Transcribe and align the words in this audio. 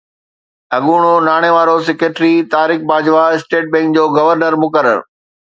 اڳوڻو 0.77 1.11
ناڻي 1.27 1.51
وارو 1.55 1.75
secretary 1.87 2.31
Tariq 2.53 2.79
Bajwa 2.89 3.23
state 3.35 3.65
bank 3.75 3.89
جو 4.01 4.09
گورنر 4.19 4.53
مقرر 4.65 4.97